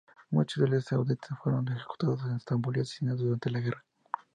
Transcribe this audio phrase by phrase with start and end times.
[0.31, 3.85] Muchos líderes sauditas fueron ejecutados en Estambul o asesinados durante la guerra.